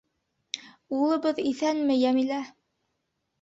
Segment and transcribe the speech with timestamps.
[0.99, 2.41] —Улыбыҙ иҫәнме, Йәмилә?